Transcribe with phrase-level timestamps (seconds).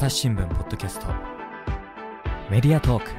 [0.00, 1.08] 朝日新聞ポッドキャスト。
[2.50, 3.10] メディアトーク。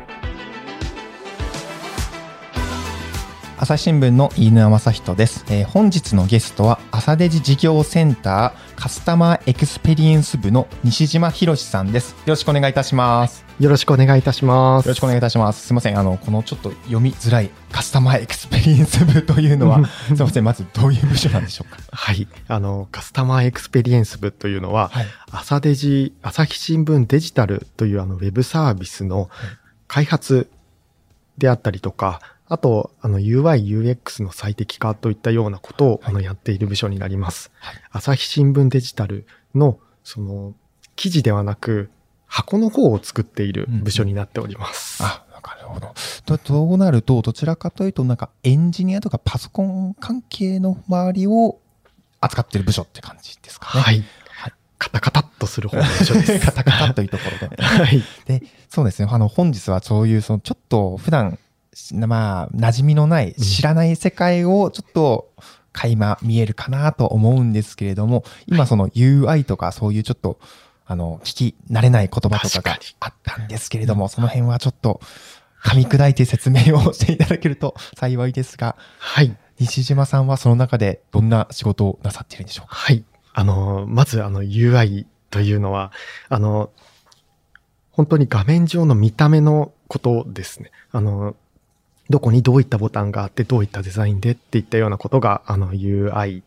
[3.59, 14.87] 朝日新聞の飯沼正人です、えー本日のゲストは朝デジ事業センターカスタマーエクスペリエンス部の西島博さんですよろしくお願いいたしますよろしくお願いいたします。
[14.87, 15.67] よろしくお願いいたします。
[15.67, 15.99] すいません。
[15.99, 20.43] あの、このちょっと読みづらいカスタマーエクスペリエンス部というのは、 すいません。
[20.43, 21.77] まずどういう部署なんでしょうか？
[21.91, 22.27] はい。
[22.47, 25.05] あの、カスタマーエクスペリエンス部というのは、はい。
[25.29, 29.29] 朝デジ、朝日新聞デジタルというあのウェブサービスの
[29.87, 30.49] 開発
[31.37, 32.19] であったりとか、
[32.51, 37.49] あと、あの UI、UX の最適化といったようなことを、はいあのやっている部署になります。
[37.59, 40.53] はい朝日新聞デジタルの、その、
[40.97, 41.89] 記事ではなく、
[42.27, 45.01] 箱の方を作っている部署になっております。
[45.01, 45.93] あ、なるほど。
[46.25, 51.57] と、そうなると、どちらかというと、なんかエンジニアとかパソコン関係の周りを
[52.19, 53.81] 扱ってる部署って感じですかね。
[53.81, 54.03] はい。
[54.27, 56.39] はいカタカタっとする方の部署です。
[56.43, 57.55] カタカタというところで。
[57.61, 58.03] はい。
[58.25, 59.07] で、そうですね。
[59.11, 61.37] あの、本日はそういう、その、ちょっと普段、
[61.93, 65.31] まあ、馴染みのない、うん知らない世界をちょっと、
[65.73, 70.39] 垣間見えるかなと思うんですけれども、今その UI とかそういうちょっと、
[70.85, 74.99] あの、聞き慣れない言葉とかがあったんですけれども、その辺はちょっと、
[75.63, 79.37] 噛み砕いて説明をしていただけると 幸いですが、はい。
[79.59, 82.75] 西島さんはその中でどんな仕事をなさっているんでしょうか？
[82.75, 83.03] はい。
[83.33, 85.91] あの、まずあの UI というのは、
[86.29, 86.71] あの、
[87.91, 90.71] 本当に画面上の見た目のことですね。
[90.91, 91.35] あの、
[92.11, 96.43] どこにどういったボタンがあって、どういったデザインでっていったようなことが、あの UI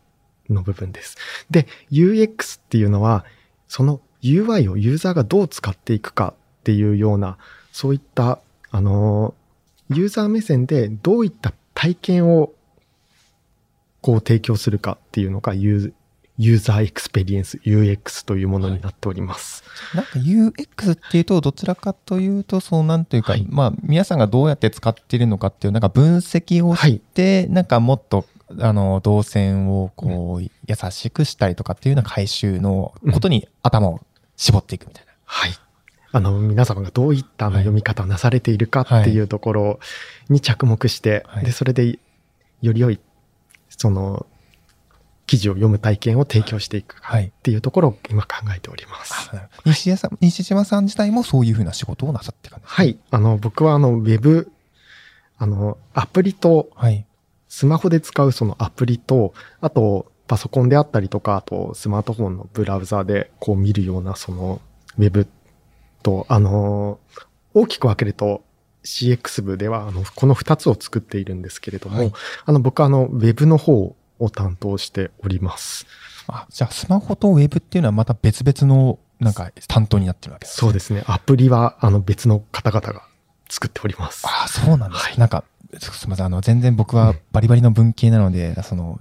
[0.49, 1.17] の部分です。
[1.49, 3.25] で、UX っていうのは、
[3.67, 7.37] その UI をユーザーがどう使っていくかっていうような、
[7.71, 8.39] そういった、
[8.71, 9.33] あの、
[9.89, 12.53] ユーザー目線でどういった体験を
[14.01, 15.53] こう提供するかっていうのが
[16.37, 19.63] ユーザーエクスペリエンス UX というものになっております。
[19.93, 28.25] なんか UX っていうと、どちらかというと、そうなんていうか、はいまあ、皆さんがどうやって使っているのかっていう、なんか分析をして、なんかもっと、
[28.59, 30.51] あの、動線をこう、優
[30.91, 34.01] しくしたりとかっていうような改修のことに頭を
[34.35, 35.13] 絞っていくみたいな。
[35.23, 35.51] はい。
[36.11, 39.79] あの、皆様がどういったあのはい読み方をなされているかっていうところ
[40.29, 41.97] に着目して、はいで、それで
[42.61, 42.99] より良い、
[43.69, 44.25] その、
[45.27, 47.25] 記事を読む体験を提供していくかはい。
[47.27, 49.29] っていうところを今考えております。
[49.31, 52.97] あなるほど西谷さん、西島さん自体もそういうふうな仕事をなさってる感じですかはい。
[53.11, 54.51] あの、僕はあの、ウェブ、
[55.37, 57.05] あの、アプリとはい。
[57.47, 64.59] スマホで使うそのアプリと、あとパソコンであったりとか、あとスマートフォンのブラウザでこう見るようなその
[64.97, 65.27] ウェブ
[66.03, 67.25] と、あのー
[67.55, 68.43] 大きく分けると
[68.83, 72.11] CX 部ではあのこの二つを作っているんですけれども、はい
[72.45, 75.85] あの僕はあのウェブの方を担当しております。
[76.27, 81.03] あ、じゃあ、スマホとウェブっていうのはまた別々の、なんか、担当になってるわけですねそうですね。
[81.07, 83.03] アプリはあの別の方々が
[83.49, 84.25] 作っております。
[84.25, 85.43] ああ、そうなんです、はいなんか、
[85.79, 86.25] すみません。
[86.25, 88.99] あの、全然僕はバリバリの文系なので、その、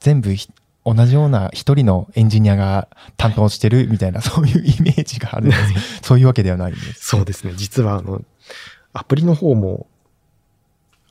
[0.00, 0.48] 全部ひ
[0.84, 7.06] 同じような一人のエンジニアが担当してるみたいな、そういうイメージがあるんです そういうわけではないんです。
[7.06, 7.52] そうですね。
[7.56, 8.22] 実は、あの、
[8.92, 9.86] アプリの方も、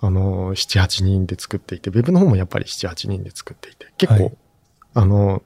[0.01, 4.37] あの、7、8人で作っていて、ウェブの方もやっぱり7、8人で作っていて、結構、はい
[4.95, 5.43] あの、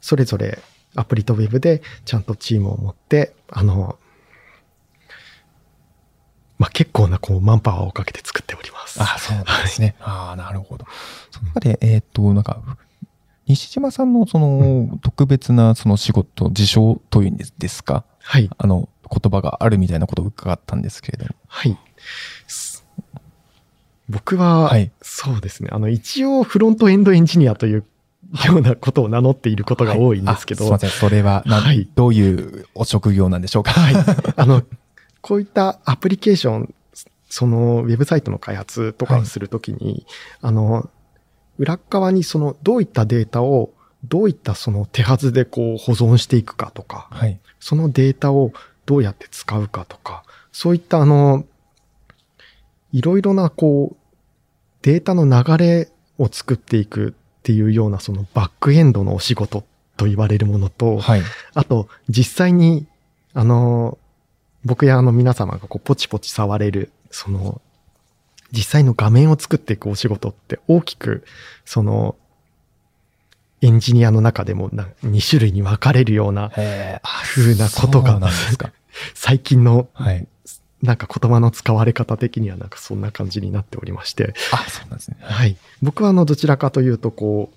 [0.00, 0.58] それぞれ
[0.94, 3.98] アプリとウェブでちゃんとチームを持って、あの、
[6.58, 9.00] まあ、結構なこうマンパワーをかけて作っております。
[9.00, 9.94] ああ、そうなんですね。
[10.00, 10.86] ああ、なるほど。
[11.30, 12.62] その中で、えーっと、なんか、
[13.46, 18.04] 西島さんのその特別なその仕事、事象というんですですか？
[18.22, 18.50] はい。
[18.58, 21.30] あの、言葉があるみたいなことを伺ったんですけれども。
[21.46, 21.78] はい。
[24.06, 25.70] す僕は、はいそうですね。
[25.72, 27.84] あの、一応フロントエンドエンジニアという
[28.46, 30.90] ようなことを名乗っていることが多いんですけど、あすみません。
[30.90, 33.72] それはな、はいどういうお職業なんでしょうか？
[33.72, 33.94] はい。
[34.36, 34.62] あの、
[35.20, 36.74] こういったアプリケーション、
[37.28, 40.06] そのウェブサイトの開発とかをするときに、
[40.40, 40.88] あの、
[41.58, 43.72] 裏側にそのどういったデータを
[44.04, 47.40] どういったその手はずでこう保存していくかとか、はい。
[47.58, 48.52] そのデータを
[48.84, 51.44] どうやって使うかとか、そういったあの、
[52.96, 53.96] いろいろなこう、
[54.80, 59.64] データの流れを作っていくっていうようなそのバックエンドのお仕事
[59.98, 61.22] と言われるものと、はい。
[61.52, 62.86] あと、実際に、
[63.34, 63.98] あの、
[64.64, 67.60] 僕やあの皆様がこうポチポチ触れる、その、
[68.50, 71.22] 実際の画面を作っていくお仕事って大きく、
[71.66, 72.16] その、
[73.60, 78.18] エンジニアの中でもな2種類に分かれるような風なことが。
[79.12, 80.26] 最近のはい。
[80.86, 85.16] なんか言葉の使われ方的にはなんかそんな感じになっておりまして、あ、そうなんですね。
[85.20, 85.56] はい。
[85.82, 87.56] 僕はあのどちらかというとこう、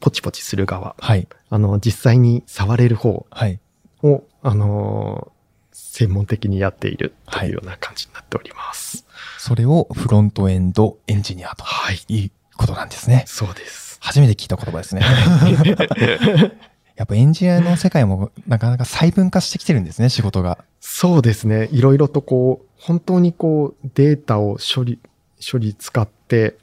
[0.00, 1.28] ポチポチする側、はい。
[1.50, 3.58] あの実際に触れる方はい。
[4.02, 5.40] を、あのー
[5.72, 9.04] 専門的にやっているというような感じになっております。
[9.38, 11.98] それをフロントエンドエンジニアとはい。
[12.08, 13.24] いうことなんですね。
[13.26, 13.98] そうです。
[14.00, 15.02] 初めて聞いた言葉ですね。
[17.00, 20.62] やっぱエンジニアの世界もなかなか細分化してきてるんですね、仕事が。
[20.80, 21.70] そうですね。
[21.72, 24.98] いろいろとこう、本当にこう、データを処理、
[25.40, 26.58] 処理使って、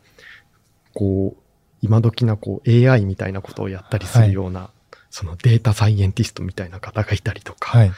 [0.94, 1.42] こう、
[1.82, 4.70] 今時なこう、AI みたいなことをやったりするような、
[5.10, 7.92] そのデータサイエンティストみたいな方がいたりとか、はい。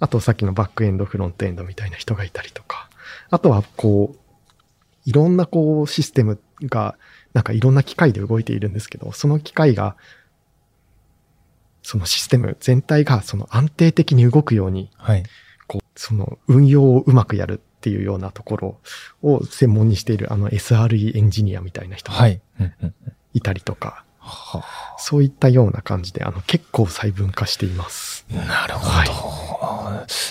[0.00, 2.90] あとさっきのバックエンド、フロントエンドみたいな人がいたりとか、
[3.30, 4.18] あとはこう、
[5.04, 6.96] いろんなこうシステムが、
[7.34, 9.94] なんかいろんな機械で動いているんですけど、その機械が、
[11.84, 15.22] そのシステム全体がその安定的に動くように、はい。
[15.68, 18.80] こう、その運用をうまくやるっていうようなところ
[19.22, 22.40] を専門にしているあの SRE エンジニアみたいな人がはい。
[23.42, 24.64] たりとか、は
[24.98, 28.24] そういったような感じで、あの結構細分化しています。
[28.32, 29.43] あなるほど。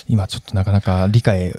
[0.08, 1.52] 今ちょっとなかなか理解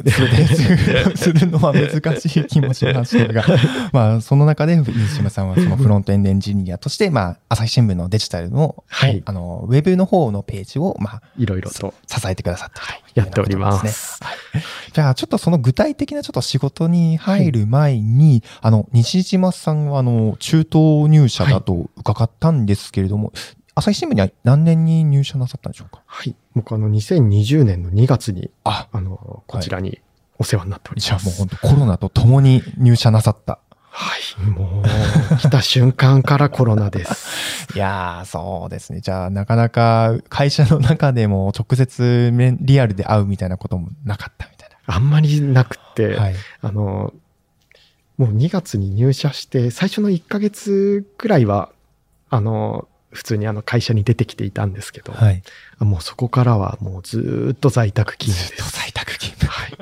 [1.15, 3.43] するのは難しい気もしましたが、
[3.91, 11.93] まあその中で水島さんはそのフロントエンドエンジニアとして、まあ朝日新聞のデジタルの、はいあの、ウェブの方のページを、まあ、いろいろと。
[12.07, 13.85] 支えてくださってるやっておりま。
[13.87, 14.21] す
[14.53, 14.61] ね。
[14.93, 23.31] じゃあ、ちょっとその具体的なちょっと仕事に入る前に、あの、西島さんは、あの、中東入社だと伺ったんですけれども、
[23.75, 26.01] 朝日新聞には何年に入社なさったんでしょうか？
[26.05, 26.35] はい。
[26.55, 29.99] 僕あの2020年の2月に、あ、あの、こちらに
[30.39, 31.07] お世話になっております。
[31.07, 33.59] じゃあもう本当コロナと共に入社なさった。
[33.89, 34.49] はい。
[34.49, 37.71] もう、来た瞬間からコロナです。
[37.75, 38.99] いやー、そうですね。
[39.01, 46.21] じゃあ、なかなか会社の中でも直接面リアルで会うみたいなこともなかったみたいあんまりなくて、な。
[46.21, 46.35] はい。
[46.61, 47.13] あの、
[48.17, 51.69] もう2月に入社して、最初の1ヶ月くらいは、
[52.29, 55.41] あの、普通にあの会社に出てきていたんですけど、はい。
[55.79, 58.63] もうそこからはもうずーっと在宅勤務です。
[58.63, 59.49] ずっと在宅勤務。
[59.49, 59.73] はい。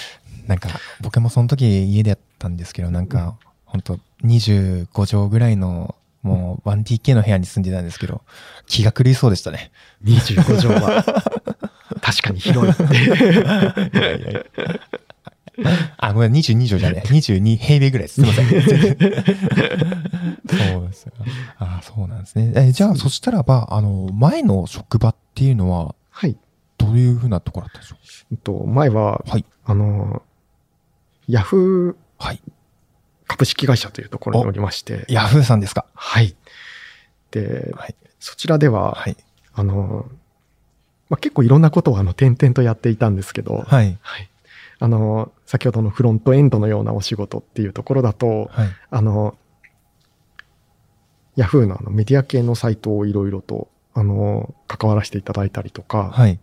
[0.48, 0.70] なんか、
[1.02, 3.36] 僕もその時家でやったんですけど、なんか、
[3.66, 8.22] 本当25畳ぐらいの、もう 1DK の部屋に住んでたんですけど、
[8.66, 9.70] 気が狂いそうでしたね。
[10.04, 11.04] 25畳は、
[12.00, 12.72] 確かに広い。
[15.98, 17.08] あ、ごめん、22畳じゃねえ。
[17.12, 18.14] 22平米ぐらいです。
[18.14, 18.46] すいません。
[18.48, 18.58] そう
[20.86, 21.12] ですよ。
[21.58, 22.52] あそうなんですね。
[22.54, 26.36] えじゃあ、そしたらば、あの、前の職場っていうのは、はい。
[26.78, 27.96] どういうふうなところだったんでしょ
[28.32, 29.44] えっと、前は、うはい。
[29.64, 30.22] あの、
[31.26, 32.40] ヤフーはい。
[33.26, 35.84] 株式会社というところにおりまして、ヤフーさんですか？
[35.94, 36.34] はい。
[37.30, 37.94] で、はい。
[38.20, 39.16] そちらでは、はい。
[39.54, 40.06] あの、
[41.10, 43.98] まあ、結構いろんなことをあの、点々とやっていたんですけど、はい。
[44.00, 44.30] はい。
[44.78, 48.68] あの、先ほどのフロントエンドのようなお仕事っていうところだと、はい。
[48.90, 49.38] あの、
[51.36, 56.38] ヤフーのあのメディア系のサイトをいろいろと、あの、関わらせていただいたりとか、はい。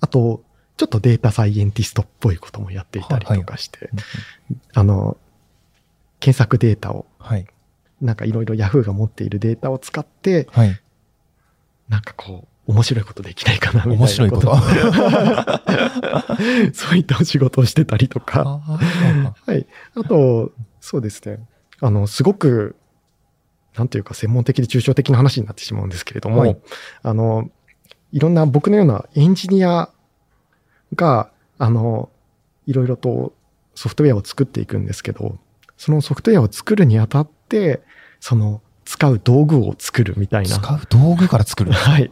[0.00, 0.42] あと、
[0.76, 3.88] ちょっとデータサイエンティストっぽいこともやっていたりとかして、
[4.74, 5.16] あの、
[6.18, 7.46] 検索データを、はい。
[8.02, 10.78] なんかいろいろ Yahoo が持っているデータを使って、はい。
[11.88, 14.56] なんかこう、面白いことできないかなみたいな面白いこと？
[16.72, 19.66] そういったお仕事をしてたりとか、はい。
[19.96, 21.40] あと、そうですね。
[21.80, 22.76] あの、すごく、
[23.76, 26.56] なんていうか専門的で抽象的な話になってしまうんですけれども、はい
[27.02, 27.50] あの、
[28.12, 29.90] いろんな僕のようなエンジニア
[30.94, 32.10] が、あの、
[32.66, 33.32] いろいろと
[33.74, 35.38] ソフトウェアを作っていくんですけど、
[35.76, 37.82] そのソフトウェアを作るにあたって、
[38.20, 38.60] その、
[38.90, 40.58] 使う道具を作るみたいな。
[40.58, 41.70] 使う道具から作る。
[41.70, 42.10] はい。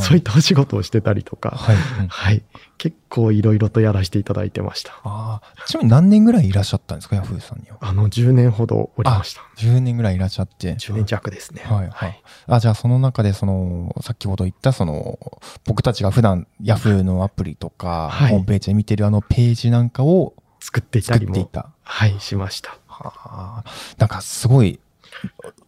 [0.00, 1.76] そういったお仕事をしてたりとか、はい。
[1.76, 2.42] うんはい。
[2.78, 4.90] 結構いろいろとやらせていただいてました。
[5.04, 5.66] ああ。
[5.66, 7.76] ちなみに何年ぐらいいらっしゃったんですか、ヤフーさんには？
[7.78, 9.42] あの、10年ほどおりました。
[9.58, 10.74] 10年ぐらいいらっしゃって。
[10.74, 11.62] 10年弱ですね。
[11.64, 12.22] はいはい。
[12.48, 15.16] あ、じゃあその中でその、先ほど言ったその、
[15.64, 21.50] 僕たちが普段ヤフーのアプリとか、はいホームページで見てるあのページなんかを作っていたりも。
[21.84, 22.78] はい、しました。
[22.88, 23.64] はあ。
[23.98, 24.80] なんかすごい、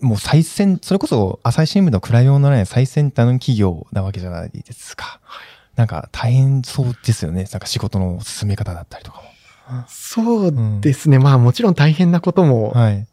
[0.00, 5.20] もう最先、それこそ朝日新聞の比べ物のない最先端の企業なわけじゃないですか。
[5.76, 7.44] なんか大変そうですよね。
[7.50, 9.84] なんか仕事の進め方だったりとかも。
[9.88, 11.18] そうですね。
[11.18, 13.06] まあもちろん大変なこともはい。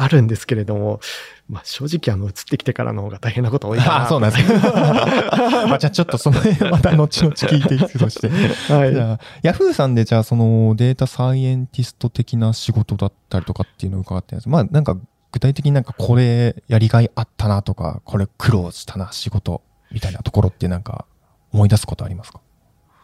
[0.00, 1.00] あるんですけれども、
[1.48, 4.04] まあ正直あの移ってきてからの方が大変なこと多いかな。
[4.04, 4.70] あ、そうなんですか。
[5.66, 8.28] まあじゃあちょっとその辺また後々聞いていくとして。
[8.72, 9.00] はいじ。
[9.00, 14.96] ゃあ、ヤフーさんでじゃあそのデータサイエンティスト的な仕事だったりとかっていうのを伺ってるんですまあなんか
[15.32, 21.06] 具体的になんかこれやりがいあったなとか、これ苦労したな仕事みたいなところってなんか
[21.52, 22.40] 思い出すことありますか？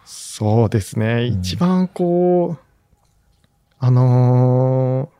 [0.04, 1.28] そうですね。
[1.32, 1.40] うん。
[1.40, 2.64] 一番こう、
[3.78, 5.14] あのー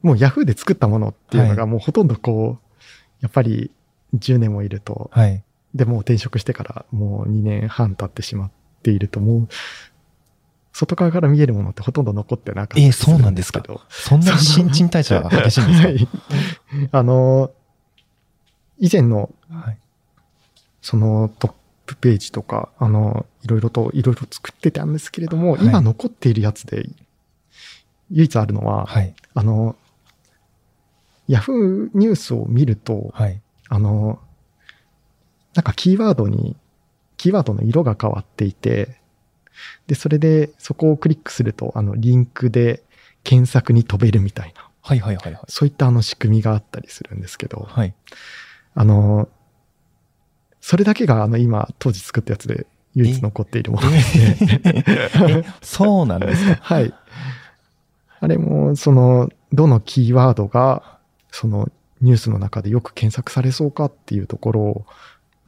[0.00, 2.74] もう Yahoo で作ったものっていうのがはもうほとんどこう、
[3.20, 3.72] やっぱり
[4.14, 5.42] 10年もいると、はい。
[5.74, 8.50] でもう転職してからもう2年半経ってしまっ
[8.84, 9.48] ていると、もう、
[10.78, 13.60] 外側から見えるものってほとんど残ってなかったえーそうなんですか？
[13.60, 15.88] けどそんなに新陳代謝が激しいんですか？
[15.88, 16.88] はい。
[16.92, 17.50] あの、
[18.78, 19.78] 以前のはい。
[20.80, 21.52] そのトッ
[21.86, 26.88] プページとか、あの、いろいろと、いろいろ作ってたんですけれども、はい今残っているやつで、
[28.10, 29.14] 唯一あるのは、はい。
[29.34, 29.74] あの、
[31.26, 33.40] ヤフーニュースを見ると、はい。
[33.68, 34.20] あの、
[35.54, 36.56] なんかキーワードに、
[37.16, 38.97] キーワードの色が変わっていて、
[39.86, 42.82] で、それでそこをクリックすると、あの、リンクで
[43.24, 45.42] 検索に飛べるみたいな、はいはいはいはい。
[45.48, 47.94] そういったあの仕組みがあったりするんですけど、はい。
[48.74, 49.28] あの、
[50.60, 54.36] それだけがあの今当時作ったやつで唯一残っているものですね。
[54.64, 56.58] え、 そうなんですか？
[56.60, 56.92] はい。
[58.20, 60.98] あれも、その、どのキーワードが、
[61.30, 61.68] その
[62.00, 64.86] ニュースの中でよく検索されそうかっていうところを、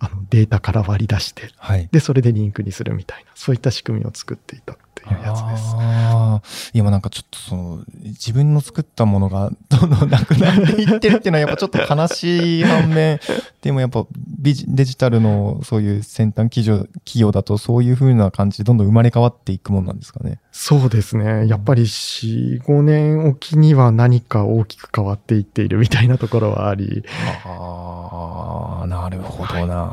[0.01, 1.89] あのデータから割り出して、はい。
[1.93, 5.75] で、それでリンクにするみたいな、そういった仕組みを作っていたっていうやつです。
[5.77, 6.43] ああ。
[6.73, 13.21] いや、まあなんかちょっとその、自分の作ったものがどんどんなくなっていってるっていうのはやっぱちょっと悲しい反面、
[13.61, 14.07] でもやっぱ
[14.39, 20.41] ビジデジタルのそういう先端企業企業だとそういう風な感じでどんどん生まれ変わっていくもんなんですかね。
[20.53, 21.47] そうですね。
[21.47, 27.05] やっぱり4、5年おきには何か大きく変わっていっているみたいなところはあり、
[27.45, 29.90] ああ、なるほどな。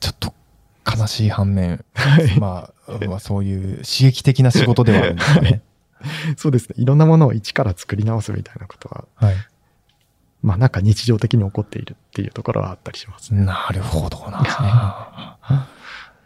[0.00, 0.34] ちょっと
[0.98, 5.62] 悲しい反面、はいまあ、まあそういう刺激的な仕事ではあるんですかね。
[6.36, 6.74] そうですね。
[6.78, 9.36] いろんなものを一から作り直すみたいなことは、はい。
[10.42, 13.44] まあなんか日常的に起こっているっていうところはあったりしますね。
[13.44, 15.38] なるほどな。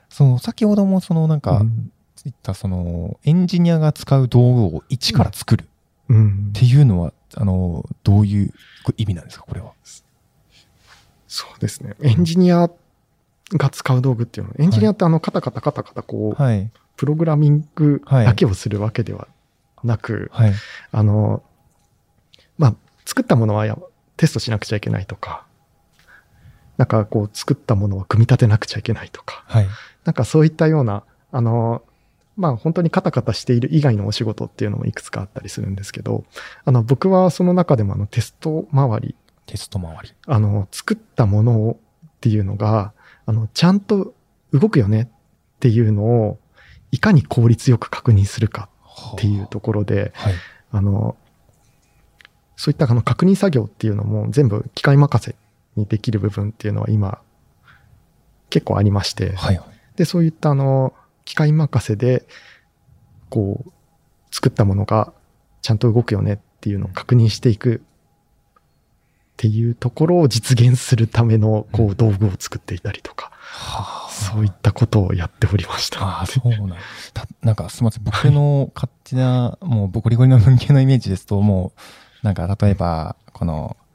[0.08, 1.92] その先ほどもそのなんか、うん
[2.24, 5.66] 言ったそのエンジニアが使う道具を一から作るっ
[6.08, 6.50] うん。
[6.52, 8.52] ていうのは、あのどういう
[8.96, 9.72] 意味なんですかこれは？
[11.36, 11.94] そうですね。
[12.00, 12.70] エンジニア
[13.52, 14.52] が使う道具っていうの。
[14.52, 16.70] は、エンジニアってあのカタカタカタカタこう、はい。
[16.96, 19.28] プログラミングだけをするわけでは
[19.84, 20.52] なく、はい。
[20.92, 21.42] あの、
[22.56, 22.74] まあ、
[23.04, 23.76] 作ったものはや
[24.16, 25.44] テストしなくちゃいけないとか、
[26.78, 29.68] なんかこう作ったものは組み立てなくちゃいけないとか、はい。
[30.06, 31.82] なんかそういったような、あの、
[32.38, 36.24] まあ本当にカタカタしている以外のお仕事っていうのもいくつかあったりするんですけど、
[36.64, 39.14] あの僕はその中でもあのテスト周り、
[39.46, 40.14] テスト周り。
[40.26, 42.92] あの作ったものをっていうのが、
[43.24, 44.14] あのちゃんと
[44.52, 46.38] 動くよねっていうのを
[46.90, 48.68] いかに効率よく確認するか
[49.14, 50.34] っていうところで、はい。
[50.72, 51.16] あの、
[52.56, 55.36] そういったあの確認作業っていうのも全部機械任せ
[55.76, 57.20] にできる部分っていうのは今
[58.50, 59.96] 結構ありまして、はいはい。
[59.96, 62.26] で、そういったあの、機械任せで、
[63.28, 63.72] こう、
[64.34, 65.12] 作ったものが
[65.62, 67.82] ちゃんと動くよねっていうのを確認していく
[69.36, 76.02] っていうところを実現するための、こう、道具を作っていたりとか、はあそういったことをやっておりました。
[76.02, 76.70] ああ、そうなん
[77.12, 78.04] たなんかすみません。
[78.04, 81.72] 僕の勝手な、もうゴリゴリの文系のイメージですと、も
[82.22, 83.86] う、なんか例えば、この、うん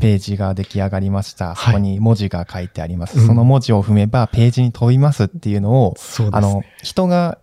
[0.00, 1.48] ページが出来上がりました。
[1.48, 3.18] はいそこに文字が書いてあります。
[3.18, 7.38] うんその文字を踏めばページに飛びますっていうのを、そうであの人が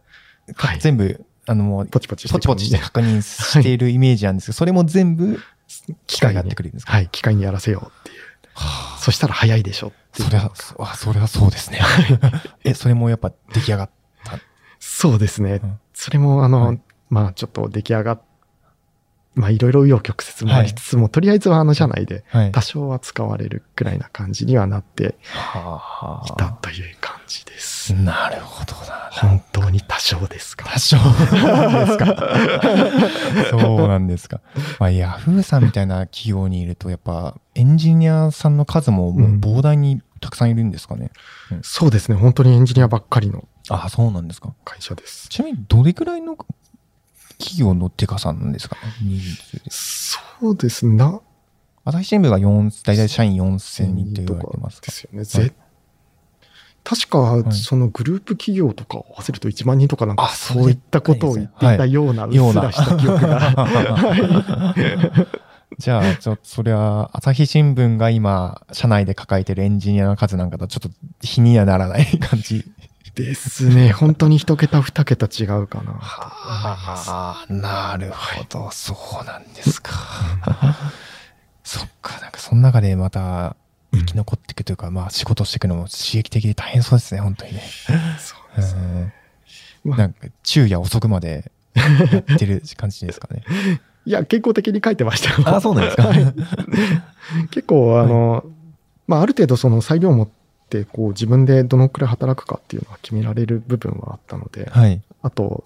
[0.55, 5.39] はい全部、あの、もう、ポチポチしてポチポチして確認しているイメージなんですけど、それも全部
[6.07, 6.93] 機械がやってくれるんですか？
[6.93, 8.21] はい、機械にやらせようっていう。
[8.53, 11.81] はあそしたら早いでしょってそれは、あ、それはそうですね。
[12.63, 13.89] え、それもやっぱ出来上がっ
[14.23, 14.39] た？
[14.79, 15.59] そうですね。
[15.63, 18.21] うんそれも、あの、はいまあちょっと出来上がっ、
[19.35, 22.51] まあいろいろ紆余曲折もありつつも、とりあえずはあの社内ではい。
[22.51, 27.93] 多少は使われるくらいな感じにはなってはあいたという感じです。
[27.93, 29.09] なるほどな。
[29.11, 30.65] 本当に多少ですか。
[30.69, 31.03] 多少で
[31.87, 33.49] すか。
[33.51, 34.41] そうなんですか。
[34.79, 41.11] まあ、ヤフーさんみたいな企業にいると、やっぱエンジニアさんの数ももう膨大にたくさんいるんですかね。
[41.61, 42.15] そうですね。
[42.15, 44.53] 本当にエンジニアばっかりのあそうなんですか。
[44.63, 45.29] 会社です。
[45.29, 46.37] ちなみにどれくらいの
[47.37, 50.95] 企業のデカさんなんですか人数でそうですね。
[50.95, 51.19] な、
[51.83, 55.23] 朝日新聞が4、大体社員4000人と言われてますかですよね。
[55.23, 55.53] ぜ
[56.83, 63.39] 確か、いそのグループ企業とかを合わせると1万人とかなんか、あそういったことを言っていたような、うっようなすらした記憶が。
[63.55, 64.73] は
[65.41, 65.45] い
[65.77, 70.89] じゃあ、ちょっとそれは、朝日新聞が今、社内で抱えてるエンジニアの数なんかとちょっと
[71.21, 72.63] 比にはならない感じ。
[73.15, 73.91] ですね。
[73.91, 75.93] 本当に一桁二桁違うかな。
[75.93, 79.91] はあ、なるほど、そうなんですか。
[81.63, 83.55] そっか、なんかその中でまた
[83.93, 87.63] 生き残っていくというか、まあ仕事していくのも刺激的で大変そうですね、本当にね。
[88.19, 89.13] そうですうん
[89.85, 93.43] まあなんか昼夜遅くまでやってる感じですかね。
[94.05, 95.55] いや、健康的に書いてましたよ。
[95.55, 96.13] あ、そうなんですか。
[97.49, 98.45] 結構、あの、
[99.07, 100.33] まあ、ある程度その裁量を持って、
[100.85, 105.01] こう自分でどのくらい働くかっていうのは決められる部分はあったので、はい。
[105.21, 105.63] あと、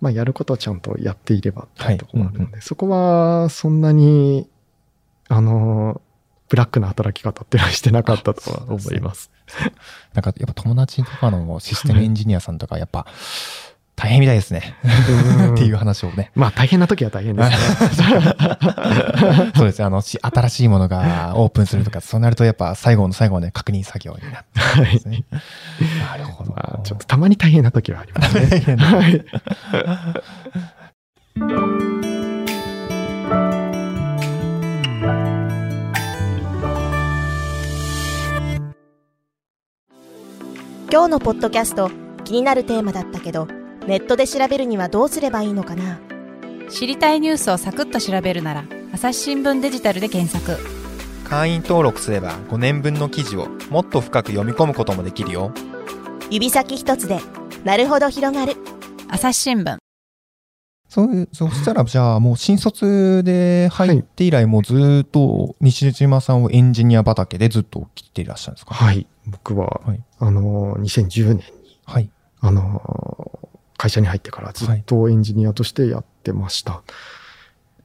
[0.00, 4.48] まあ、やることはちゃんとやっていればっていうところもあるので、はいそこはそんなに、
[5.28, 6.00] あの、
[6.48, 9.30] ブラックな働き方っていうのはしてなかったとは思います。
[10.12, 13.06] なんかやっぱ友達とかのシステムエンジニアさんとかやっぱ
[13.96, 14.76] 大変みたいですね。
[15.38, 16.32] うんっていう話をね。
[16.34, 17.56] まあ大変な時は大変ですね。
[19.54, 19.84] そうですね。
[19.84, 25.24] あの、し新しいものがオープンするとか、そうなるとやっぱ最後の最後まで確認作業になってですね。
[26.10, 26.52] なるほど。
[26.52, 28.46] まあちょっとたまに大変な時はありますね。
[28.46, 29.24] 大変だはい。
[40.90, 41.90] 今日のポッドキャスト
[42.24, 43.48] 気になるテーマだったけど
[43.86, 46.00] ネットで調べるにはどうすればいいのかな？
[46.70, 48.64] 知りたいニュースをサクッと調べるなら
[48.94, 50.58] 朝日新聞デジタルで検索
[51.28, 55.52] 会員登録すれば5年分の記事をもっと深く読み込むこともできるよ。
[56.30, 57.20] 指先一つで
[57.64, 58.54] なるほど広がる
[59.08, 59.76] 朝日新聞
[60.88, 68.74] そう、そしたらじゃあもう新卒で入って以来もうずっと西島さんをエンジニア畑でずっと来ていらっしゃるんですか？
[68.74, 69.06] はい。
[69.26, 71.42] 僕は、はいあの、2010年に、
[71.84, 72.10] はい。
[72.40, 73.43] あの、
[73.76, 76.82] 会社に入ってからずっとエンジニアとしてやってました。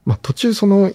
[0.04, 0.92] まあ途中その、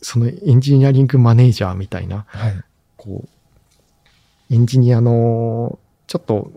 [0.00, 2.60] そのエンジニアリングマネージャーみたいな、はい。
[2.96, 6.50] こう、エンジニアの、ちょっと、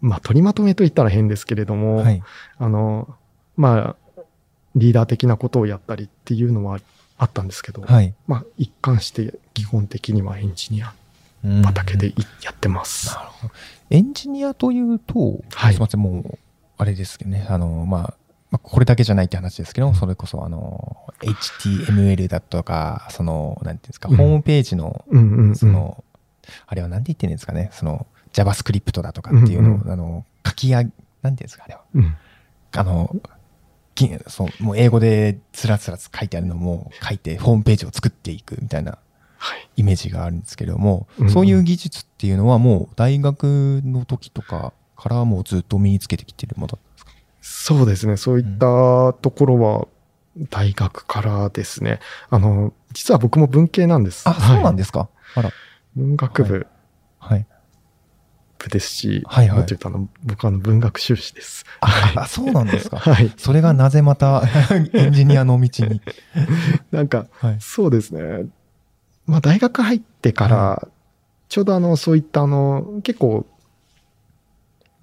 [0.00, 2.22] まあ取りまとめと言ったら変ですけれども、はい。
[2.58, 3.14] あの、
[3.56, 4.22] まあ、
[4.76, 6.80] リーダー的なことをやったりっていうのは
[7.18, 8.14] あったんですけど、はい。
[8.26, 10.99] まあ一貫して基本的にはエンジニアうん
[11.42, 13.14] 畑でいやってます。
[13.14, 13.54] なるほど。
[13.90, 16.38] エンジニアというと、はいすみません、もう、
[16.78, 18.14] あれですけどね、あの、まあ、
[18.50, 25.56] まあ、これだけじゃないって話ですけど、それこそ、あの、HTML だとか、その、なんていうんですか、うんホームページの、うんうんうん。
[25.56, 26.04] その、
[26.66, 30.90] あれはなんて言ってるんですかね、その、JavaScript だとかっていうのを、うんうんあの、書き上げ、
[31.22, 31.82] なんていうんですか、あれは。
[31.94, 32.16] うん
[32.72, 33.16] あの、
[33.94, 39.00] きそう、もう英語でつらつら書いてあるのも書いて、ホームページを作っていくみたいなはい。
[39.76, 43.44] イメージがあるんですけれども、うんうんそういう技術っていうのはもう大学
[43.84, 47.10] の時とかからもうずっと身につけてきてるものだったんですか？
[47.40, 48.16] そうですね。
[48.16, 49.88] そういったところは
[50.50, 52.00] 大学からですね。
[52.28, 54.28] あの、実は僕も文系なんです。
[54.28, 54.76] あ、そうなんす。
[54.76, 55.50] ですか、あら。
[55.96, 56.66] 文学部
[57.18, 57.46] はい。
[58.58, 61.64] 部ですし、はいはいもっと言うとあの、僕はあの文学修士です。
[61.80, 62.98] あ、あそうなんですか？
[63.00, 63.32] はい。
[63.38, 64.42] それがなぜまた
[64.92, 66.02] エンジニアの道に？
[66.92, 67.56] なんか、はい。
[67.60, 68.46] そうですね。
[69.30, 70.88] まあ大学入ってから、
[71.48, 73.46] ちょうどあの、そういったあの、結構、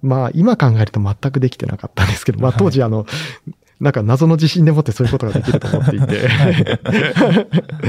[0.02, 3.06] まあ今考えると全くできてなかったんですけど、まあはい当時あの、
[3.80, 6.28] なんか謎の自信でもってそういうことができると思っていて、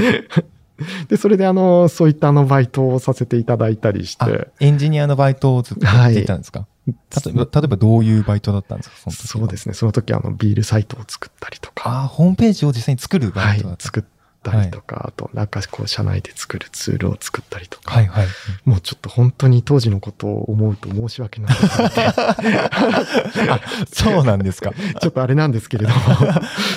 [1.08, 6.94] で、それであの、そういったあのバイトをさせていただいたりしあて、エンジニアのバイトをずっとやっていたんですか、例
[7.28, 8.96] えば、例えばどういうバイトだったんですか？
[8.96, 9.26] その時は。
[9.28, 13.84] そうですね、その時あの、ビールサイトを作ったりとか、あ、ホームページを実際に作るバはいイトだっ、た。
[13.84, 14.02] 作っ
[14.42, 18.26] たりとか、あとなんかこう、社内で作るツールを作ったりとか、はいはい。
[18.64, 22.00] もうちょっと本当に当時のことを思うと申し訳なくなって、
[23.50, 23.60] あ、
[23.92, 24.72] そうなんですか。
[25.00, 25.96] ちょっとあれなんですけれども、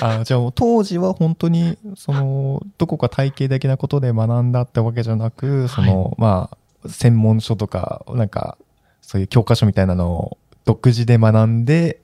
[0.00, 6.50] あじゃあ当時は本当に、その、どこか体系的なことで学んだってわけじゃなく、その、ま
[6.84, 8.58] あ、専門書とか、なんか、
[9.00, 12.00] そういう教科書みたいなのを独自で学んで、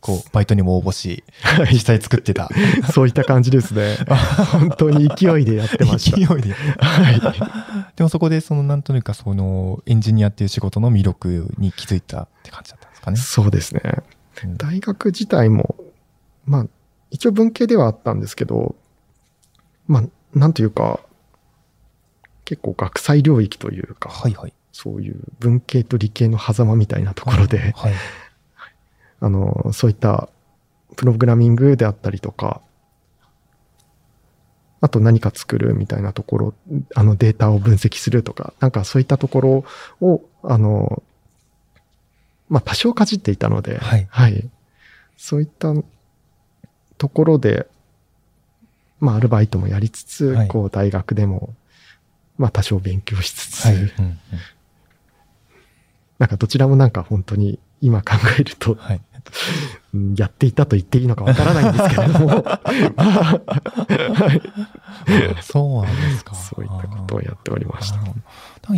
[0.00, 1.24] こう、バイトにも応募し、
[1.72, 2.48] 実際作ってた。
[2.92, 3.98] そういった感じですね。
[4.52, 6.16] 本当に勢いでやってました。
[6.16, 6.52] 勢いで。
[6.52, 7.20] はい。
[7.96, 13.16] でもそこで、その、なんというか、その、エンジニアっていう仕事の魅力に気づいたって感じだったんですかね。
[13.16, 13.80] そうですね。
[13.84, 14.02] うん
[14.56, 15.76] 大学自体も、
[16.44, 16.66] まあ、
[17.10, 18.76] 一応文系ではあったんですけど、
[19.86, 20.04] まあ、
[20.34, 21.00] なんというか、
[22.44, 24.52] 結構学際領域というか、はいはい。
[24.72, 27.94] そういう文系と理系の狭間みたいなところで、はい。
[29.20, 30.28] あの、そういった
[30.96, 32.60] プログラミングであったりとか、
[34.80, 36.54] あと何か作るみたいなところ、
[36.94, 39.64] あのデータを分析するとか、なんかそういったところ
[40.00, 41.02] を、あの、
[42.48, 44.48] まあ多少かじっていたので、はいはい。
[45.16, 45.74] そういった
[46.98, 47.66] ところで、
[49.00, 51.54] まあアルバイトもやりつつ、はいこう大学でも、
[52.38, 53.76] まあ多少勉強しつつ、はい。
[56.18, 59.00] なんかどちらもなんか本当に今考えるとはい。
[59.94, 62.44] うんやっていたと言っていいのかわからないんですけれども、
[65.42, 66.34] そうなんですか。
[66.34, 67.98] そういったことをやっておりました。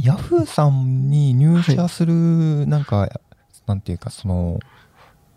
[0.02, 3.08] ヤフーさんに入社する、なんか、
[3.66, 4.60] なんていうか、その、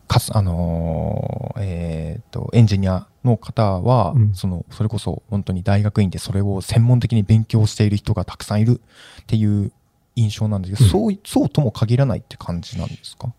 [0.08, 4.34] かす、あのー、えっ、と、エンジニアの方は、うん。
[4.34, 8.82] その、それこそ本当に大学院でそれを専門的に勉強している人がたくさんいる
[9.21, 9.71] っていう
[10.17, 10.91] 印象なんですけど、うん。
[10.91, 13.34] そうい、そうとも限らないって感じなんですか？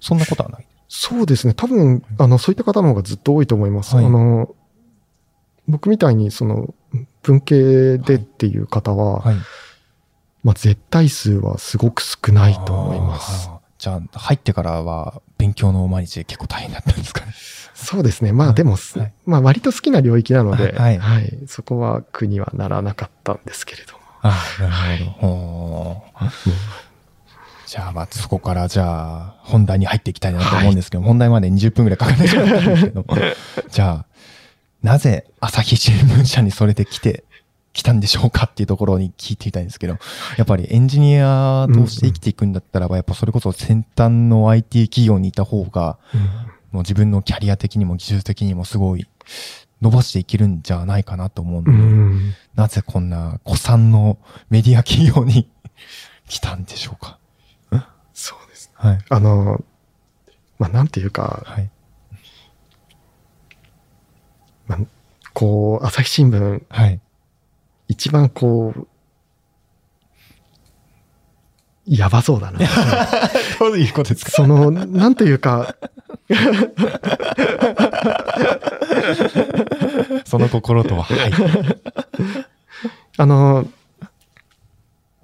[0.00, 0.66] そんなことはない？
[0.88, 1.54] そうですね。
[1.54, 3.94] 多分、あの、そういった方の方がずっと多いと思います。
[3.96, 4.54] はいあの、
[5.66, 6.74] 僕みたいに、その、
[7.22, 9.36] 文系でっていう方は、はい。
[10.42, 13.50] まあ、絶対数はすごく少ないと思います。
[13.78, 17.32] じゃあ、入ってからは勉強の毎日結構大変だったんですかね？
[17.74, 18.32] そうですね。
[18.32, 18.76] まはいあでも、
[19.26, 23.98] まあ割と好きな領域なので、ははいい、そこは苦にはならなかったんですけれども。
[24.22, 26.30] ああ、なるほど。
[27.68, 33.04] じゃあ、まあ、そこから、じゃあ、本題に入っていきたいなと思うんですけど、本題まで20分ぐらいかかってしまったんですけど、
[33.68, 34.06] じゃあ、
[34.82, 37.24] なぜ朝日新聞社にそれで来て、
[37.74, 39.98] 来たんでしょうかっていうところに聞いてみたいんですけど、
[40.38, 45.98] やっぱりエンジニアとして生きていくんだったらば、やっぱそれこそ先端の IT 企業にいた方が、
[46.72, 49.06] もう自分のキャリア的にも技術的にもすごい
[49.82, 52.34] 伸ばしていけるんじゃないかなと思うのうで、ん。
[52.54, 54.16] なぜこんな古参の
[54.48, 55.46] メディア企業に
[56.28, 57.17] 来たんでしょうか。
[58.20, 58.72] そうですね。
[58.76, 58.98] はい。
[59.10, 59.64] あの、
[60.58, 61.70] まあなんていうか、はい。
[64.66, 64.78] まあ、
[65.34, 67.00] こう、朝日新聞、はい。
[67.86, 68.88] 一番こう、
[71.86, 72.58] やばそうだな。
[73.60, 74.32] どういうことですか？
[74.32, 75.76] その、なんというか、
[80.26, 81.04] その心とは。
[81.04, 81.18] はい。
[83.16, 83.66] あの、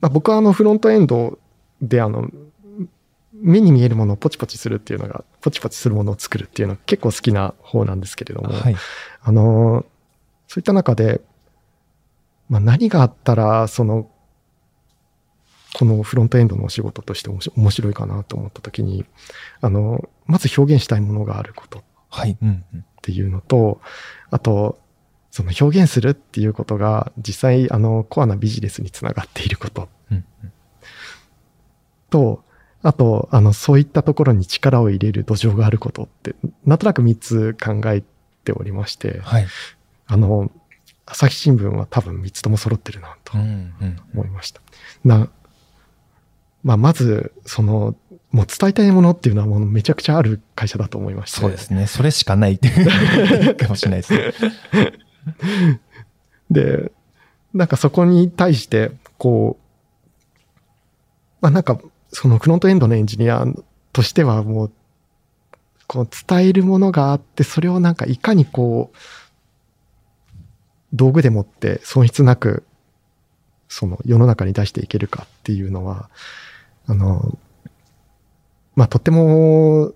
[0.01, 1.39] まあ、僕はあのフロントエンド
[1.83, 2.29] であの、
[3.45, 8.77] 目に見えるものをポチポチするっていうのが、ポチポチするものを作るっていうのが結構好きな方なんですけれども、はい。
[9.23, 9.85] あの、
[10.49, 11.21] そういった中で、
[12.49, 14.11] まあ、何があったら、その、
[15.75, 19.05] このフロントエンドのお仕事として面白いかなと思った時に、
[19.61, 22.39] あの、まず表現したいものがあることっはい。
[22.41, 22.85] うんうん。
[23.03, 23.81] ていうのと、
[24.31, 24.79] あと、
[25.31, 30.25] その表現するっていうことが実際あのコアなビジネスにつながっていることうん
[32.09, 32.45] と、
[32.85, 38.03] あと、あの、そういったところに力を入れる土壌があることって、なんとなく3つ考え
[38.45, 39.47] ておりまして、はい。
[40.07, 40.53] あの、
[41.07, 44.01] 朝日新聞は多分3つとも揃ってるなとうんうん。
[44.13, 44.61] 思いました。
[45.03, 45.31] な、
[46.63, 47.97] まあ、まず、その、
[48.31, 51.41] もう伝えたいものっていうのはもうめちゃくちゃある会社だと思いまして。
[51.41, 51.87] そうですね。
[51.87, 54.35] それしかないっていうかもしれないですね。
[56.51, 56.93] で、
[57.55, 59.65] なんかそこに対して、こう、
[61.41, 61.79] まあなんか、
[62.15, 63.45] そのフロントエンドのエンジニア
[63.93, 64.73] としてはもう、
[65.89, 68.97] こう伝えるものがあって、それをなんかいかにこう、
[70.93, 72.63] 道具でもって損失なく、
[73.69, 76.09] その世の中に出していけるかっていうのは、
[76.87, 77.37] あの、
[78.77, 79.93] まあとっても、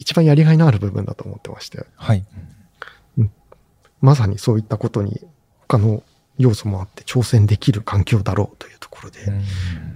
[0.00, 1.86] 一番やりがいのある部分だと思ってまして。
[1.94, 2.24] はい。
[4.00, 5.20] まさにそういったことに
[5.68, 6.02] 他の
[6.36, 9.95] 要素もあって挑戦できる環境だろうというところでうん移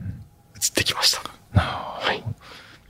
[0.68, 1.58] ってきました。
[1.58, 2.22] はい。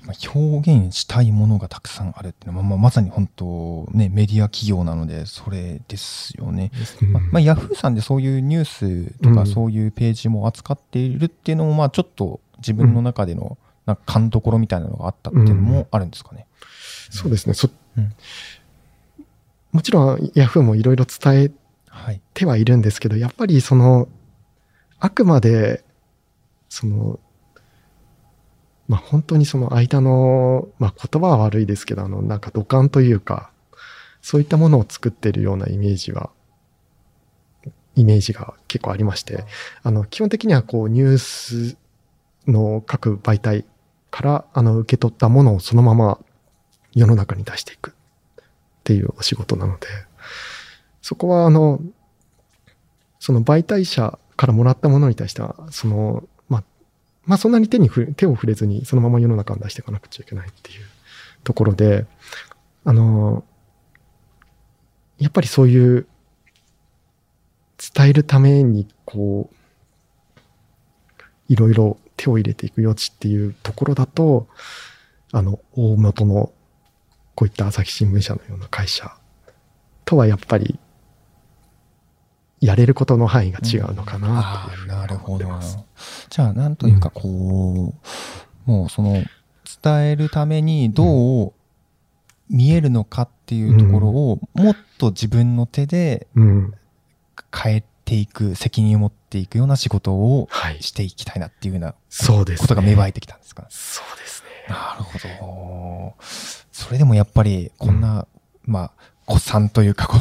[0.03, 6.71] まあ表現したいものがたくさんあるっていうのは、まあ、まさに本当ね、メディア企業なので、それですよね。
[7.13, 16.47] まあ、まあ、ヤフーさんでそういうニュースとか、うんそういうページも扱っているっていうのも、まあ、ちょっと自分の中での、なんか勘どころみたいなのがあったっていうのもあるんですかね。
[17.11, 17.55] そうですね。
[17.55, 18.15] そうん
[19.73, 21.51] もちろんヤフーもいろいろ伝え
[21.91, 22.21] はい。
[22.35, 24.09] てはいるんですけど、やっぱりその、
[25.01, 25.85] あくまで、
[26.69, 27.19] その、
[28.91, 33.53] まあ本当にその間の、まあ言葉は悪いですけど、あの、なんか土管というか、
[34.21, 36.31] そういったものを作ってるようなイメージは、
[37.95, 39.45] イメージが結構ありまして、
[39.85, 41.77] あの、基本的にはこうニュース
[42.49, 43.65] の各媒体
[44.11, 46.19] から、あの、受け取ったものをそのまま
[46.93, 47.95] 世の中に出していく
[48.41, 48.45] っ
[48.83, 49.87] ていうお仕事なので、
[51.01, 51.81] そこはあの、
[53.21, 56.25] その媒体者からもらったものに対しては、その、
[57.27, 60.85] まあ、そんなに手にふ手を触れずにそのまま世の中に出していかなくちゃいけないっていう
[61.45, 62.07] ところで、
[62.85, 63.45] あの、
[65.19, 66.07] やっぱりそういう
[67.95, 69.55] 伝えるためにこう、
[71.49, 74.49] いろいろ手を入れていく余地っていうところだと、
[75.33, 76.53] あの、大元の
[77.35, 79.11] こういった朝日新聞社のような会社
[80.05, 80.79] とはやっぱり、
[82.61, 86.29] やれることの範囲が違うのかなあというふうにあなるほど思ってます。。
[86.29, 87.95] じゃあ、なんというか、こ
[88.67, 89.23] う、もうその、
[89.83, 91.53] 伝えるためにどう
[92.51, 96.75] 見えるのかっていうところを、もっと自分の手でうん。
[97.57, 100.83] 変えていく、責任を持っていくような仕事をはい。
[100.83, 102.63] していきたいなっていうようなそうです、ね。
[102.63, 104.75] ことが芽生えてきたんですか、そうですね。
[104.75, 106.15] なるほど。
[106.73, 108.27] それでもやっぱり、こんな、
[108.65, 108.93] まあ、
[109.31, 110.21] 子さんというか、こう。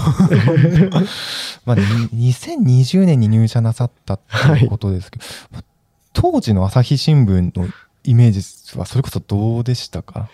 [1.66, 1.76] まあ、
[2.14, 5.26] に2020年に入社なさったっていうことですけど、
[6.14, 7.68] 当時の朝日新聞の
[8.04, 8.42] イメージ
[8.78, 10.30] はそれこそどうでしたか、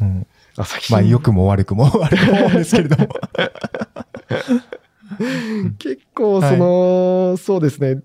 [0.00, 0.04] う。
[0.04, 0.26] ん
[0.90, 3.08] まあ、良くも悪くも 悪くもですけれども。
[5.78, 8.00] 結構、その、そうですね。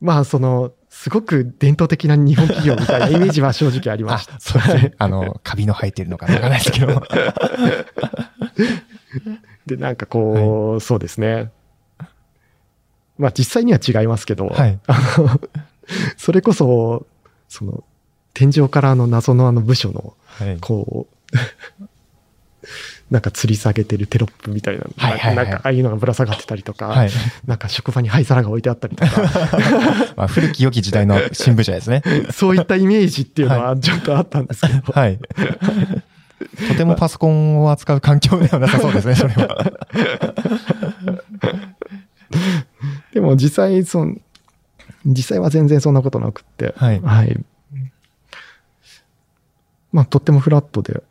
[0.00, 4.36] まあ、その、すごく伝統的な日本企業みたいなイメージは正直ありました。
[4.36, 4.94] あそうですね。
[4.98, 7.02] あの、カビの生えてるのかわからないですけど。
[9.66, 11.50] で、なんかこう、そうですね。
[13.18, 14.78] まあ実際には違いますけど、はい。
[14.86, 15.40] あの、
[16.16, 17.04] それこそ、
[17.48, 17.82] その、
[18.32, 20.58] 天井からあの謎のあの部署の、はい。
[20.60, 21.36] こう、
[23.12, 27.10] なんか吊り下げてるテロップみたいな、はいはいはいなんかああいうのがぶら下がってたりとか、はい。
[27.46, 29.20] なんか職場に灰皿が置いてあったりとか、
[30.16, 32.02] まあ、古き良き時代の新聞社ですね。
[32.32, 35.18] そういったイメージっていうのはちょっとあったんですけど、 はい。
[36.70, 39.72] とてもパソコンを扱う環境ではなさそうですね、それは。
[43.12, 44.16] でも実際、その、
[45.04, 47.38] 実際は全然そんなことなくって、はいはい。
[49.92, 51.02] まあ、とってもフラットで、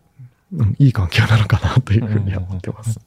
[0.54, 3.00] うんいい環境なのかなというふうには思ってます。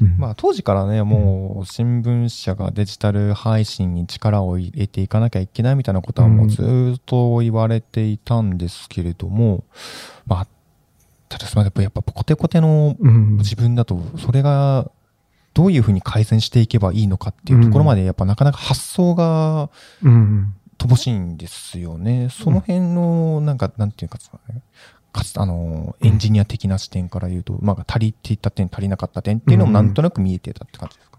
[0.00, 0.16] うん。
[0.18, 9.64] まあ、当時からね、もう新聞社がデジタル配信に力を入れていかなきゃいけないみたいなことはもうずーっと言われていたんですけれども、
[10.26, 10.46] まあ、
[11.28, 13.36] ただすみません、やっぱコテコテのうん。
[13.38, 14.90] 自分だと、それが
[15.54, 19.70] どういうふうに改善していけばいいのかっていうところまで、やっぱなかなか発想が
[20.02, 20.54] うん。
[20.78, 22.28] 乏しいんですよね。
[22.30, 24.32] その辺の、なんか、なんていうかさ、
[25.12, 31.18] かつ、あの、エンジニア的な視点から言うと、まあ、足りていた点、足りなかった点っていうのもなんとなく見えてたって感じですか？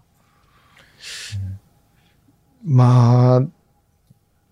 [2.64, 3.40] まあ、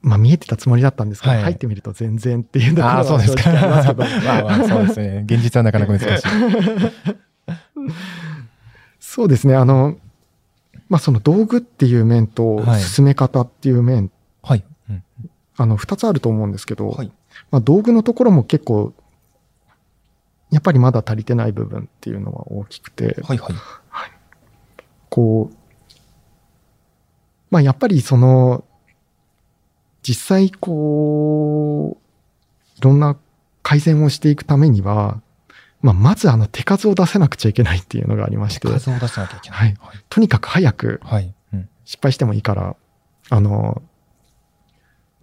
[0.03, 3.43] まあ見えてたつもりだったんですけど、はい入ってみると全然っていうところああ、はそうですか。
[3.45, 5.23] 正直ありますけど、 まあまあ、そうですね。
[5.27, 6.29] 現実はなかなか難しい。
[9.01, 9.97] そうですね、あの、
[10.89, 14.11] まあその道具っていう面とはい進め方っていう面、
[14.43, 14.65] はい。
[14.91, 15.03] うん
[15.57, 17.13] あの、二つあると思うんですけど、はい。
[17.51, 18.95] まあ道具のところも結構、
[20.53, 23.55] やっぱりまだ足りてない部分っていうのは大きくて、はいはい。
[25.09, 25.57] こう、
[27.51, 28.65] まあやっぱりその、
[30.03, 33.17] 実際こう、いろんな
[33.63, 35.23] 改善をしていくためには、
[35.81, 39.59] まあまずあの手数を出せなくちゃいけないっていうのがありまして、数を出さなきゃいけない。
[39.59, 39.77] はい
[40.11, 41.35] とにかく早くはい。
[41.55, 42.77] うん失敗してもいいから、
[43.31, 43.83] あの、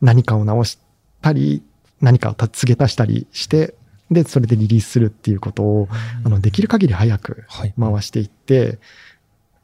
[0.01, 0.79] 何かを直し
[1.21, 1.63] たり、
[2.01, 3.75] 何かを付け足したりして、
[4.11, 5.87] で、それでリリースするっていうことを、
[6.23, 7.73] あの、できる限り早くはい。
[7.79, 8.79] 回していって、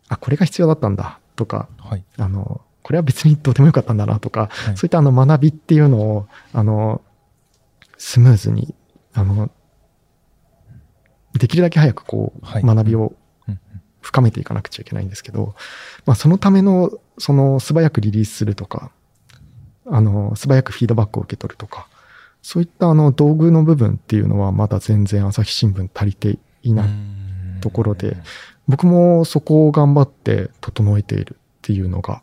[0.08, 2.03] あ、これが必要だったんだとか、はい。
[2.17, 4.77] あの、これは別にどうでもよかったんだなとか、はい。
[4.77, 7.01] そういったあの学びっていうのを、あの、
[7.97, 8.75] スムーズに、
[9.13, 9.49] あの、
[11.34, 12.63] できるだけ早くこう、はい。
[12.63, 13.13] 学びを
[13.47, 13.60] うん。
[14.01, 15.55] 深めていかなくちゃいけないんですけど、
[16.05, 18.91] まあそのための、その素早くリリースするとか、
[19.88, 21.88] あの、素早くフィードバックを受け取るとか、
[22.47, 26.89] そういったあの道具の部分っていうのはまだ全然朝日新聞足りていない。
[27.60, 28.17] ところで
[28.67, 32.21] 僕もそこを頑張って整えているっていうのが、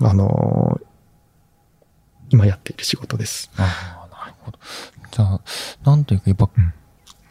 [0.00, 0.80] あの
[2.30, 3.50] 今やっている仕事です。
[3.56, 4.60] ああ、なるほど。
[5.10, 5.40] じゃあ、
[5.84, 6.48] なんというか、やっぱ、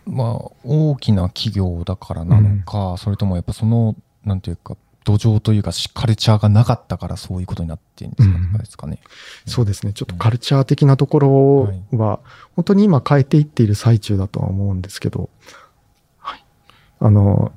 [0.06, 3.96] まあ、大きな企業だからなのか、それともやっぱその、
[4.26, 8.24] なんというか、土壌というか、カルチャーがなかったからそういうことになってるんで
[8.66, 9.00] すか,、うん。
[9.46, 9.94] そうですね。
[9.94, 12.20] ちょっとカルチャー的なところは、
[12.56, 15.30] 本当に今変えていっている最中だとは思うんですけど、
[16.20, 16.46] はい。
[17.00, 17.52] あの、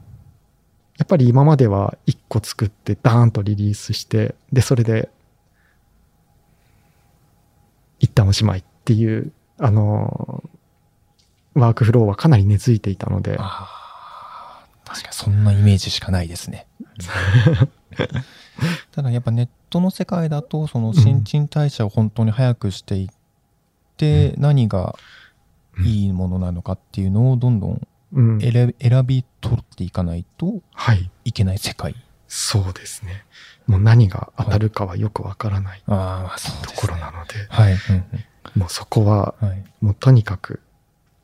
[0.97, 5.11] やっぱり今までは1個作ってダーンとリリースして、で、それで、
[7.99, 10.43] 一旦おしまいっていう、あの、
[11.55, 13.84] ワークフローはかなり根付いていたので、ああ、
[14.95, 16.67] 確かにそんなイメージしかないですね。
[18.93, 23.09] ただやっぱネットの世界だと、その新陳代謝を本当に早くしていっ
[23.97, 24.95] て、何が
[25.85, 28.41] いいものなのかっていうのをどんどんうん。
[28.41, 28.73] 選
[29.05, 31.11] び取っていかないとはい。
[31.25, 31.97] いけない世界。
[32.29, 33.25] そうですね。
[33.67, 36.73] もう何が当たるかはよくわからないああ、そうと。
[36.81, 37.73] ころなので、はい。
[37.73, 38.05] うん
[38.55, 39.65] もうそこはうんはい。
[39.81, 40.61] もうとにかく、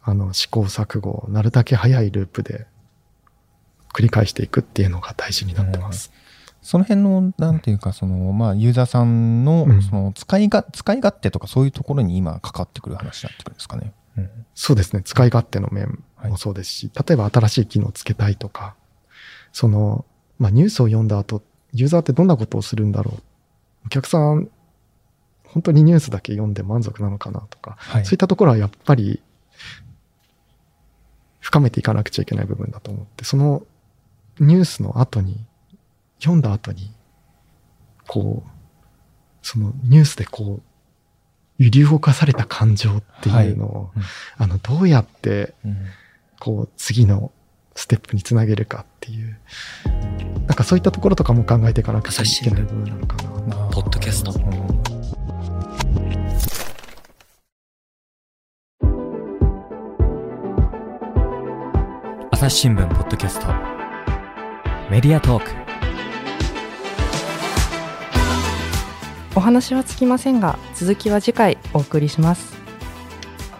[0.02, 2.66] あの、試行錯誤をなるだけ早いループで
[3.92, 6.12] 繰り返していくっていうのが大事になってます。
[6.62, 13.94] その辺の、なんていうか、その、まあ、ユーザーさんのうん、その、使いが、使い勝手とかそういうところに今関わってくる話になってくるんですかね。
[14.18, 15.03] うんそうですね。
[15.03, 18.74] 使い勝手の面もそうですし、例えば新しい機能をつけたいとか、
[19.53, 20.05] その、
[20.38, 23.22] まあ、ニュースを読んだ後、ユーザーってどんなことをするんだろう。
[23.87, 24.50] お客さん、
[25.44, 29.22] 本当にニュースだけ読んで満足なのかなとか、はいそういったところはやっぱり、
[31.38, 33.62] 深めていかなくちゃいけない部分だと思って、その
[34.40, 35.44] ニュースの後に、
[36.18, 36.90] 読んだ後に、
[38.09, 38.50] こう、
[39.42, 40.62] そのニュースでこう、
[41.62, 43.92] 揺り動かされた感情っていうのを、はい。
[43.96, 44.03] うん。
[44.44, 45.76] あの、どうやって、うん。
[46.40, 47.33] こう、次の
[47.74, 49.38] ステップにつなげるかっていう、
[50.46, 53.68] なんかそういったところとかも考えていかなくちゃいけない部分なのかな。
[53.68, 54.33] ポッドキャスト。
[54.33, 54.81] うん。
[62.31, 63.79] 朝日新聞ポッドキャスト
[64.90, 65.50] メディアトーク
[69.37, 72.59] お話はつきませんが続きは次回お送りします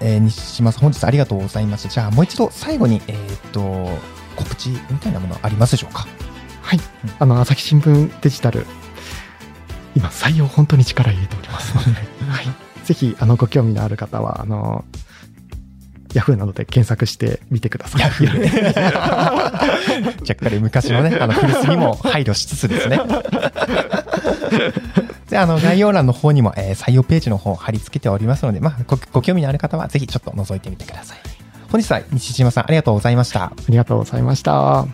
[0.01, 1.91] えー西島さん、本日ありがとうございました。
[1.91, 3.87] じゃあ、もう一度最後に、えーっと、
[4.35, 6.07] 告知みたいなものありますでしょうか？
[6.63, 6.81] はい。
[7.19, 8.65] あの、朝日新聞デジタル、
[9.95, 12.01] 今、採用本当に力入れておりますので、
[12.33, 12.47] はい。
[12.87, 14.87] ぜひ、あの、ご興味のある方は、あの、
[16.15, 18.01] ヤフーなどで検索してみてください。
[18.03, 20.23] ヤフー。
[20.23, 23.01] じゃっかり昔のね、 あの、古巣にも配慮しつつですね。
[25.31, 31.19] で、あの、概要欄の方にも、えー採用ページの方を貼り付けておりますので、まあ、ごご興味のある方は、ぜひちょっと覗いてみてください。
[31.71, 33.45] 本日は西島さん、ありがとうございました。
[33.45, 34.87] ありがとうございました。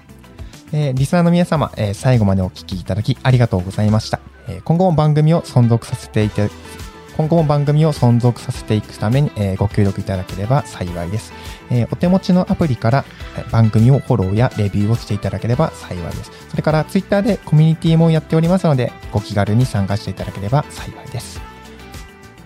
[0.73, 4.21] えーリスナーの皆様、えー最後までお聞きいただきありがとうございました。
[4.49, 6.51] えー今後も番組を存続させていて、
[7.17, 11.33] 今後も番組を存続させていくために、えーご協力いただければ幸いです。
[11.71, 13.05] えーお手持ちのアプリから
[13.51, 16.31] 番組をフォローやレビューをしていただければ幸いです。
[16.51, 21.41] それからツイッターでコミュニティもやっておりますので、ご気軽に参加していただければ幸いです。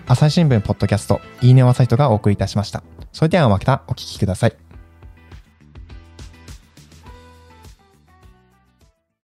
[0.07, 2.83] 朝日新聞ポッドキャスト、いいねを朝日とがお送りいたしました。
[3.11, 4.70] それではまたお聞きください。